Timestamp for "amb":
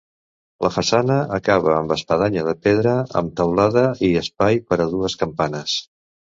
1.81-1.93, 3.21-3.37